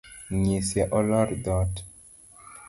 [0.43, 1.75] Nyise olor dhoot.